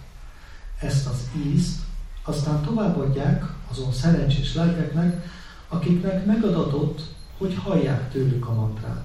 Ezt 0.80 1.06
az 1.06 1.28
ízt 1.46 1.80
aztán 2.24 2.62
továbbadják 2.62 3.44
azon 3.70 3.92
szerencsés 3.92 4.54
lelkeknek, 4.54 5.24
akiknek 5.68 6.26
megadatott, 6.26 7.00
hogy 7.38 7.54
hallják 7.54 8.10
tőlük 8.10 8.46
a 8.46 8.54
mantrát. 8.54 9.04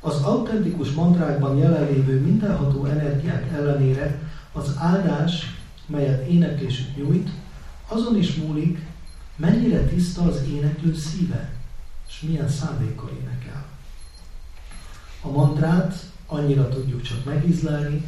Az 0.00 0.22
autentikus 0.22 0.90
mantrákban 0.90 1.56
jelenlévő 1.56 2.20
mindenható 2.20 2.84
energiák 2.84 3.52
ellenére 3.52 4.20
az 4.52 4.74
áldás, 4.78 5.60
melyet 5.86 6.28
éneklésük 6.28 6.96
nyújt, 6.96 7.30
azon 7.88 8.16
is 8.16 8.34
múlik, 8.34 8.86
mennyire 9.36 9.84
tiszta 9.84 10.22
az 10.22 10.42
éneklő 10.48 10.94
szíve, 10.94 11.55
és 12.16 12.28
milyen 12.28 12.48
szándékkal 12.48 13.10
énekel. 13.20 13.64
A 15.20 15.28
mantrát 15.28 16.10
annyira 16.26 16.68
tudjuk 16.68 17.02
csak 17.02 17.24
megízlelni, 17.24 18.04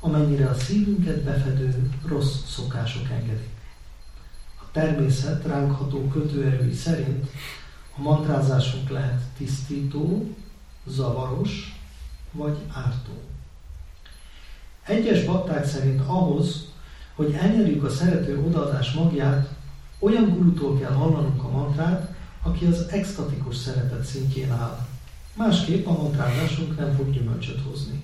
amennyire 0.00 0.46
a 0.46 0.54
szívünket 0.54 1.22
befedő 1.22 1.90
rossz 2.06 2.44
szokások 2.46 3.10
engedik. 3.10 3.52
A 4.60 4.70
természet 4.72 5.44
ránk 5.44 5.72
ható 5.72 6.08
kötőerői 6.08 6.74
szerint 6.74 7.30
a 7.96 8.02
mantrázásunk 8.02 8.88
lehet 8.88 9.22
tisztító, 9.36 10.34
zavaros 10.86 11.80
vagy 12.32 12.56
ártó. 12.72 13.22
Egyes 14.82 15.24
bakták 15.24 15.66
szerint 15.66 16.00
ahhoz, 16.06 16.72
hogy 17.14 17.32
elnyerjük 17.32 17.84
a 17.84 17.90
szerető 17.90 18.38
odaadás 18.46 18.92
magját, 18.92 19.48
olyan 19.98 20.28
gurutól 20.28 20.78
kell 20.78 20.92
hallanunk 20.92 21.44
a 21.44 21.50
mantrát, 21.50 22.13
aki 22.44 22.64
az 22.64 22.86
extatikus 22.88 23.56
szeretet 23.56 24.04
szintjén 24.04 24.50
áll. 24.52 24.86
Másképp 25.36 25.86
a 25.86 26.02
mantrázásunk 26.02 26.78
nem 26.78 26.94
fog 26.96 27.12
gyümölcsöt 27.12 27.62
hozni. 27.70 28.02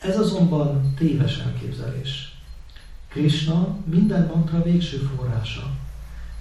Ez 0.00 0.18
azonban 0.18 0.94
téves 0.96 1.38
elképzelés. 1.38 2.38
Krishna 3.08 3.76
minden 3.84 4.30
mantra 4.34 4.62
végső 4.62 4.96
forrása, 5.16 5.70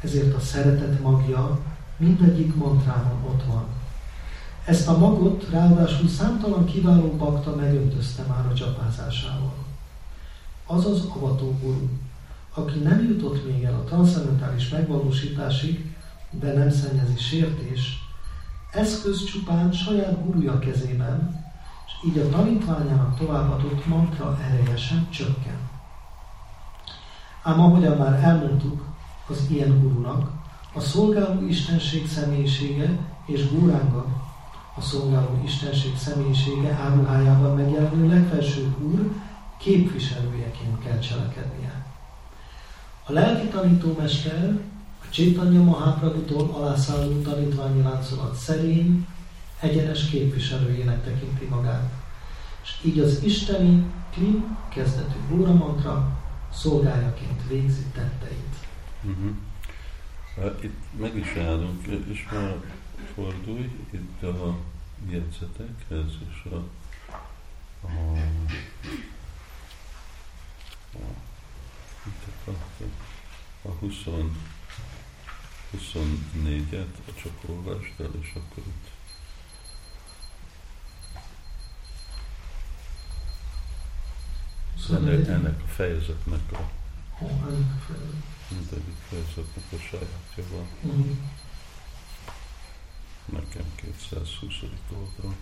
ezért 0.02 0.36
a 0.36 0.40
szeretet 0.40 1.02
magja 1.02 1.60
mindegyik 1.98 2.56
mantrában 2.56 3.24
ott 3.30 3.44
van. 3.44 3.66
Ezt 4.66 4.88
a 4.88 4.98
magot 4.98 5.50
ráadásul 5.50 6.08
számtalan 6.08 6.66
kiváló 6.66 7.12
bakta 7.12 7.56
megöntözte 7.56 8.24
már 8.24 8.46
a 8.46 8.54
csapázásával. 8.54 9.54
Az 10.66 10.86
az 10.86 11.06
avató 11.16 11.58
guru, 11.62 11.88
aki 12.54 12.80
nem 12.80 13.04
jutott 13.04 13.48
még 13.48 13.64
el 13.64 13.74
a 13.74 13.84
transzendentális 13.84 14.70
megvalósításig, 14.70 15.93
de 16.40 16.54
nem 16.54 16.70
szennyezi 16.70 17.18
sértés, 17.18 18.04
eszköz 18.72 19.24
csupán 19.24 19.72
saját 19.72 20.26
guruja 20.26 20.60
kezében, 20.60 21.46
és 21.86 22.10
így 22.10 22.18
a 22.18 22.30
tanítványának 22.30 23.18
továbbadott 23.18 23.86
mantra 23.86 24.38
ereje 24.42 24.78
sem 24.78 25.10
csökken. 25.10 25.58
Ám 27.44 27.60
ahogyan 27.60 27.98
már 27.98 28.24
elmondtuk, 28.24 28.86
az 29.28 29.46
ilyen 29.50 29.80
gurunak 29.80 30.32
a 30.74 30.80
szolgáló 30.80 31.48
istenség 31.48 32.08
személyisége 32.08 32.98
és 33.26 33.50
góránga, 33.52 34.06
a 34.76 34.82
szolgáló 34.82 35.42
istenség 35.44 35.98
személyisége 35.98 36.72
áruhájában 36.72 37.56
megjelenő 37.56 38.08
legfelső 38.08 38.76
úr 38.82 39.12
képviselőjeként 39.58 40.84
kell 40.84 41.00
cselekednie. 41.00 41.86
A 43.06 43.12
lelki 43.12 43.48
tanítómester 43.48 44.60
a 45.14 45.16
Csétanya 45.16 45.64
Mahaprabhutól 45.64 46.50
alászálló 46.50 47.22
tanítványi 47.22 47.82
láncolat 47.82 48.36
szerény, 48.36 49.08
egyenes 49.60 50.10
képviselőjének 50.10 51.04
tekinti 51.04 51.46
magát. 51.46 51.92
És 52.64 52.80
így 52.86 53.00
az 53.00 53.24
isteni 53.24 53.86
klim 54.14 54.58
kezdetű 54.70 55.18
Bóra 55.30 55.54
mantra 55.54 56.20
szolgáljaként 56.54 57.48
végzi 57.48 57.84
tetteit. 57.94 58.56
Uh-huh. 59.04 59.36
Itt 60.64 61.00
meg 61.00 61.16
is 61.18 61.36
állunk, 61.36 61.86
és 62.12 62.28
már 62.32 62.56
fordulj 63.14 63.72
itt 63.92 64.24
a 64.24 64.58
jegyzetekhez, 65.10 66.12
és 66.30 66.52
a, 66.52 66.64
a, 67.82 68.18
a, 72.46 72.52
a, 72.52 72.52
a 73.62 73.72
20, 73.72 74.06
24-et 75.74 77.14
csak 77.24 77.50
olvasd 77.50 78.00
el, 78.00 78.12
és 78.22 78.32
akkor 78.36 78.64
itt 78.68 78.92
Szóval 84.88 85.10
ennek, 85.10 85.28
ennek 85.28 85.62
a 85.62 85.68
fejezetnek 85.68 86.52
a, 86.52 86.70
mindegyik 88.50 88.96
fejezetnek 89.10 89.66
a 89.72 89.78
sajátja 89.78 90.44
van. 90.52 90.94
Mm. 90.94 91.20
Nekem 93.26 93.66
220. 93.76 94.54
oldal. 94.92 95.36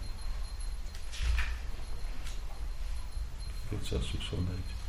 221. 3.70 4.81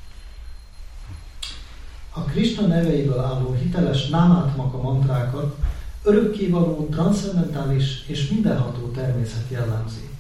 A 2.15 2.21
Krishna 2.21 2.67
neveiből 2.67 3.21
álló 3.21 3.53
hiteles 3.53 4.09
námátmaka 4.09 4.83
mantrákat 4.83 5.57
örökkévaló, 6.03 6.89
transzendentális 6.91 8.05
és 8.07 8.29
mindenható 8.29 8.91
természet 8.91 9.51
jellemzi. 9.51 10.11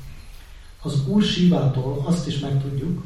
Az 0.83 1.07
Úr 1.07 1.23
Sivától 1.23 2.03
azt 2.07 2.27
is 2.27 2.39
megtudjuk, 2.39 3.03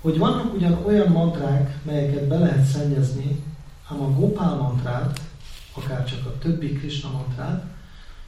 hogy 0.00 0.18
vannak 0.18 0.54
ugyan 0.54 0.84
olyan 0.86 1.12
mantrák, 1.12 1.78
melyeket 1.82 2.28
be 2.28 2.38
lehet 2.38 2.66
szennyezni, 2.66 3.42
ám 3.90 4.00
a 4.00 4.10
Gopál 4.10 4.54
mantrát, 4.54 5.20
akár 5.74 6.04
csak 6.04 6.26
a 6.26 6.38
többi 6.38 6.72
Krishna 6.72 7.10
mantrát, 7.10 7.64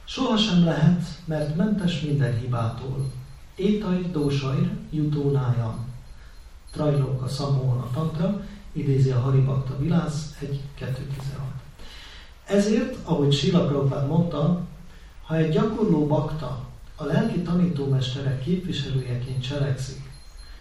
sohasem 0.03 0.63
lehet, 0.63 1.03
mert 1.25 1.55
mentes 1.55 2.01
minden 2.01 2.39
hibától. 2.39 3.11
Étaj 3.55 4.01
dósajr 4.11 4.69
jutónája. 4.91 5.77
Trajlóka 6.71 7.25
a 7.25 7.89
tantra, 7.93 8.41
idézi 8.75 9.11
a 9.11 9.19
Haribakta 9.19 9.77
Vilász 9.77 10.37
1.2.16. 10.41 10.89
Ezért, 12.45 12.97
ahogy 13.03 13.33
Sila 13.33 13.65
Prabhupád 13.65 14.07
mondta, 14.07 14.61
ha 15.25 15.35
egy 15.35 15.49
gyakorló 15.49 16.07
bakta 16.07 16.59
a 16.95 17.03
lelki 17.03 17.41
tanítómesterek 17.41 18.43
képviselőjeként 18.43 19.47
cselekszik, 19.47 20.11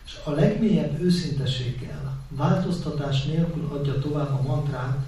és 0.05 0.19
a 0.25 0.31
legmélyebb 0.31 1.01
őszintességgel, 1.01 2.19
változtatás 2.29 3.25
nélkül 3.25 3.69
adja 3.73 3.99
tovább 3.99 4.31
a 4.31 4.43
mantrát, 4.47 4.99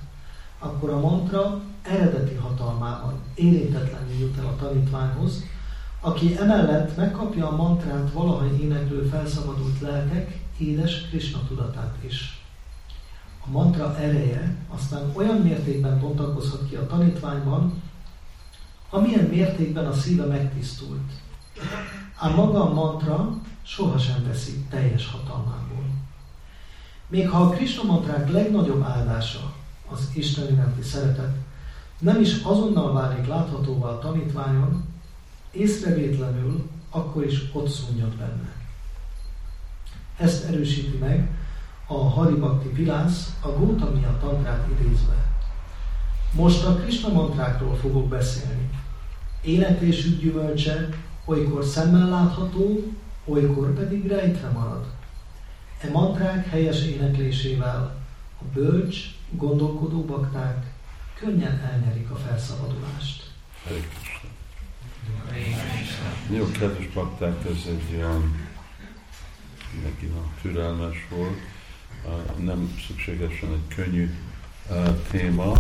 akkor 0.59 0.91
a 0.91 1.01
mantra 1.01 1.61
eredeti 1.83 2.35
hatalmában 2.35 3.15
érintetlenül 3.35 4.19
jut 4.21 4.39
el 4.39 4.47
a 4.47 4.57
tanítványhoz, 4.57 5.43
aki 6.01 6.37
emellett 6.37 6.97
megkapja 6.97 7.49
a 7.49 7.57
mantrát 7.57 8.13
valaha 8.13 8.47
éneklő 8.61 9.03
felszabadult 9.03 9.81
lelkek 9.81 10.41
édes 10.59 11.09
Krishna 11.09 11.39
tudatát 11.49 11.97
is. 12.01 12.36
A 13.47 13.51
mantra 13.51 13.97
ereje 13.99 14.57
aztán 14.69 15.11
olyan 15.13 15.37
mértékben 15.37 16.01
bontakozhat 16.01 16.69
ki 16.69 16.75
a 16.75 16.87
tanítványban, 16.87 17.83
amilyen 18.91 19.25
mértékben 19.25 19.87
a 19.87 19.93
szíve 19.93 20.25
megtisztult. 20.25 21.11
Ám 22.17 22.35
maga 22.35 22.71
a 22.71 22.73
mantra 22.73 23.41
sohasem 23.63 24.25
veszi 24.27 24.65
teljes 24.71 25.11
hatalmából. 25.11 25.85
Még 27.09 27.29
ha 27.29 27.43
a 27.43 27.49
Krishna 27.49 27.83
mantrák 27.83 28.31
legnagyobb 28.31 28.83
áldása 28.83 29.53
az 29.89 30.11
Isten 30.15 30.53
iránti 30.53 30.83
szeretet, 30.83 31.37
nem 31.99 32.21
is 32.21 32.43
azonnal 32.43 32.93
válik 32.93 33.27
láthatóvá 33.27 33.89
a 33.89 33.99
tanítványon, 33.99 34.85
észrevétlenül 35.51 36.71
akkor 36.91 37.25
is 37.25 37.43
ott 37.53 37.69
szúnyad 37.69 38.15
benne. 38.17 38.55
Ezt 40.17 40.45
erősíti 40.45 40.97
meg 40.97 41.31
a 41.87 42.09
Haribakti 42.09 42.69
Pilász 42.69 43.37
a 43.41 43.49
Gótamia 43.49 44.19
tantrát 44.21 44.69
idézve. 44.71 45.27
Most 46.33 46.65
a 46.65 46.75
Krishna 46.75 47.13
mantrákról 47.13 47.75
fogok 47.77 48.09
beszélni. 48.09 48.71
Éneklésük 49.43 50.21
gyümölcse 50.21 50.89
olykor 51.25 51.65
szemmel 51.65 52.09
látható, 52.09 52.93
olykor 53.25 53.75
pedig 53.75 54.07
rejtve 54.07 54.49
marad. 54.49 54.85
E 55.81 55.91
mantrák 55.91 56.47
helyes 56.47 56.85
éneklésével 56.85 58.05
a 58.41 58.45
bölcs, 58.55 58.97
gondolkodó 59.31 60.05
bakták 60.05 60.75
könnyen 61.19 61.61
elnyerik 61.73 62.11
a 62.11 62.17
felszabadulást. 62.17 63.31
Jó, 66.31 66.51
kedves 66.51 66.89
bakták, 66.95 67.45
ez 67.45 67.67
egy 67.67 67.97
olyan 67.97 68.49
neki 69.83 70.13
türelmes 70.43 71.07
volt, 71.11 71.39
nem 72.37 72.83
szükségesen 72.87 73.53
egy 73.53 73.75
könnyű 73.75 74.15
téma, 75.11 75.53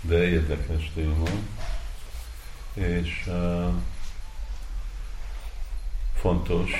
de 0.00 0.28
érdekes 0.28 0.90
téma, 0.94 1.28
és 2.74 3.30
fontos, 6.14 6.70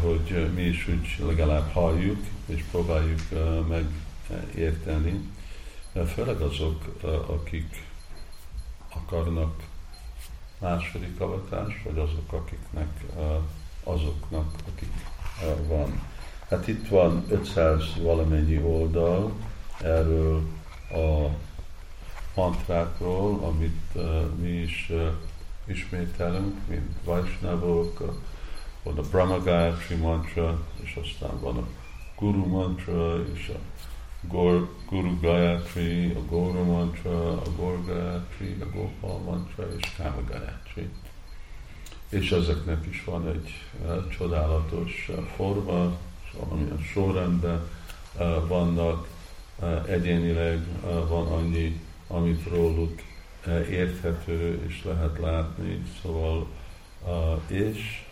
hogy 0.00 0.52
mi 0.54 0.62
is 0.62 0.88
úgy 0.88 1.26
legalább 1.26 1.72
halljuk, 1.72 2.24
és 2.46 2.64
próbáljuk 2.70 3.20
megérteni, 3.68 5.20
főleg 6.14 6.40
azok, 6.40 7.02
akik 7.26 7.84
akarnak 8.88 9.62
második 10.58 11.20
avatás, 11.20 11.82
vagy 11.84 11.98
azok, 11.98 12.32
akiknek 12.32 12.88
azoknak, 13.86 14.54
akik 14.72 14.92
van. 15.68 16.02
Hát 16.48 16.68
itt 16.68 16.88
van 16.88 17.24
500 17.28 17.82
valamennyi 18.02 18.62
oldal 18.62 19.32
erről 19.82 20.42
a 20.90 21.28
mantrákról, 22.34 23.44
amit 23.44 23.80
uh, 23.94 24.22
mi 24.40 24.48
is 24.48 24.86
uh, 24.90 25.08
ismételünk, 25.64 26.54
mint 26.68 26.96
Vaisnavok, 27.04 27.98
van 28.82 28.98
a 28.98 29.02
Brahma 29.10 29.42
Gayatri 29.42 29.94
mantra, 29.94 30.60
és 30.82 30.98
aztán 31.02 31.40
van 31.40 31.56
a 31.56 31.66
Guru 32.18 32.46
mantra, 32.46 33.26
és 33.34 33.48
a 33.48 33.58
Gor, 34.28 34.68
Guru 34.88 35.20
Gayatri, 35.20 36.12
a 36.12 36.20
Guru 36.20 36.64
mantra, 36.64 37.32
a 37.32 37.50
Gor 37.56 37.84
Gayatri, 37.84 38.56
a 38.60 38.66
Gopal 38.74 39.18
mantra, 39.18 39.76
és 39.76 39.94
Kama 39.96 40.24
Gayatri. 40.28 40.88
És 42.18 42.30
ezeknek 42.30 42.86
is 42.90 43.04
van 43.04 43.28
egy 43.28 43.52
uh, 43.86 44.08
csodálatos 44.08 45.08
uh, 45.08 45.24
forma, 45.36 45.96
valamilyen 46.38 46.82
sorrendben 46.92 47.68
uh, 48.18 48.48
vannak, 48.48 49.08
egyénileg 49.86 50.66
van 51.08 51.26
annyi 51.26 51.80
amit 52.06 52.48
róluk 52.48 53.00
eh, 53.44 53.70
érthető 53.70 54.62
és 54.66 54.84
lehet 54.84 55.18
látni. 55.18 55.82
Szóval, 56.02 56.46
eh, 57.06 57.58
és 57.58 58.04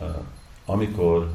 eh, 0.00 0.08
amikor 0.64 1.34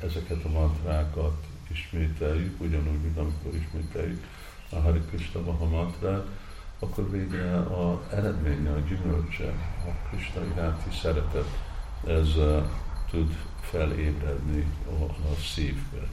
ezeket 0.00 0.44
a 0.44 0.48
mantrákat 0.48 1.46
ismételjük, 1.72 2.60
ugyanúgy, 2.60 3.00
mint 3.02 3.18
amikor 3.18 3.54
ismételjük 3.54 4.26
a 4.70 4.76
Hari 4.76 5.00
Krishna 5.00 5.40
Maha 5.40 5.64
mantrát, 5.64 6.26
akkor 6.82 7.10
végre 7.10 7.56
a 7.58 8.02
eredménye, 8.10 8.70
a 8.70 8.78
gyümölcse, 8.78 9.48
a 9.86 10.08
Krishna 10.08 10.44
iránti 10.44 10.96
szeretet, 11.02 11.46
ez 12.06 12.28
tud 13.10 13.36
felébredni 13.60 14.66
a, 14.86 15.02
a 15.04 15.34
szívbe. 15.54 16.08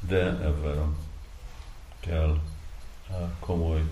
De 0.00 0.24
ebben 0.24 0.96
kell 2.00 2.38
komoly, 3.40 3.82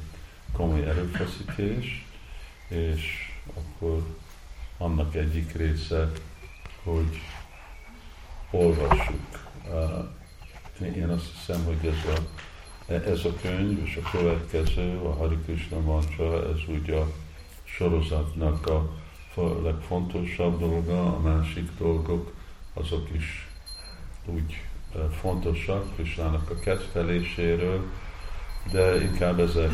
komoly 0.52 0.88
erőfeszítés, 0.88 2.06
és 2.68 3.32
akkor 3.54 4.16
annak 4.78 5.14
egyik 5.14 5.52
része, 5.52 6.10
hogy 6.82 7.20
olvassuk. 8.50 9.48
Én 10.80 11.08
azt 11.08 11.30
hiszem, 11.34 11.64
hogy 11.64 11.86
ez 11.86 12.16
a, 12.16 12.20
ez 12.86 13.24
a 13.24 13.34
könyv 13.42 13.78
és 13.84 13.98
a 14.04 14.10
következő, 14.10 14.98
a 14.98 15.12
Hari 15.12 15.38
mantra, 15.84 16.48
ez 16.48 16.58
úgy 16.68 16.90
a 16.90 17.06
sorozatnak 17.64 18.66
a 18.66 18.90
legfontosabb 19.62 20.58
dolga, 20.58 21.16
a 21.16 21.20
másik 21.20 21.70
dolgok 21.78 22.32
azok 22.74 23.08
is 23.12 23.48
úgy 24.24 24.60
fontosak 25.20 25.94
Krishnának 25.94 26.50
a 26.50 26.58
kedveléséről, 26.58 27.84
de 28.72 29.00
inkább 29.02 29.40
ezek 29.40 29.72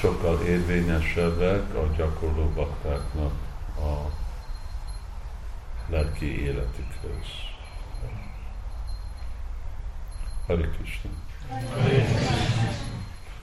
sokkal 0.00 0.40
érvényesebbek 0.40 1.74
a 1.74 1.94
gyakorló 1.96 2.52
baktáknak 2.54 3.32
a 3.76 4.10
lelki 5.88 6.42
életükhöz. 6.42 7.26
Hari 10.46 10.68
Krishna. 10.76 11.10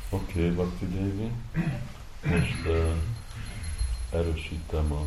Oké, 0.09 0.39
okay, 0.39 0.49
Bhakti 0.49 0.85
Devi. 0.85 1.31
Most 2.23 2.65
uh, 2.65 2.95
erősítem 4.11 4.91
a 4.91 5.05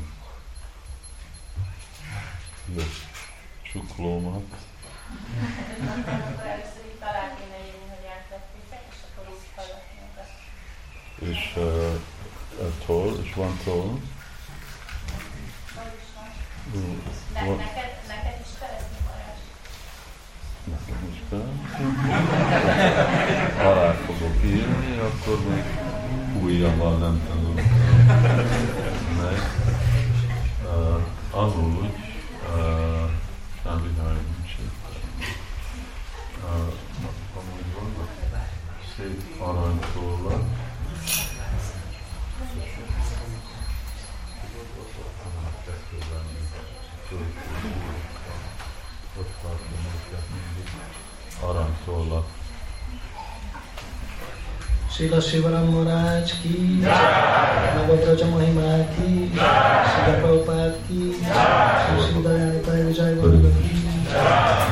jó 2.75 2.83
csuklómat. 3.63 4.57
és 11.19 11.57
uh, 11.57 11.95
a 12.61 12.85
toll, 12.87 13.19
és 13.23 13.35
van 13.35 13.59
toll. 13.65 14.01
Ne, 17.33 17.41
neked, 17.41 18.02
Nekem 20.65 21.09
is 21.13 21.23
kell. 21.31 21.53
Alá 23.67 23.93
fogok 23.93 24.45
írni, 24.45 24.99
akkor 24.99 25.39
még 25.49 25.65
újjammal 26.43 26.99
nem 26.99 27.23
tanulok 27.29 27.55
meg. 29.17 29.39
Uh, 30.65 31.01
amúgy, 31.31 32.12
aranytollak. 51.87 52.25
Srila 54.91 55.21
Shivaram 55.21 55.73
Maharaj 55.73 56.33
ki 56.43 56.85
Navabraja 56.85 58.27
Mahima 58.29 58.87
ki 58.95 59.31
Srila 59.33 60.15
Prabhupada 60.21 60.77
ki 60.87 61.15
Sri 61.17 61.97
Sri 62.05 62.23
Dayanitai 62.23 62.95
Jai 62.95 63.15
Guru 63.15 63.41
ki 63.41 63.75
Jai 64.13 64.72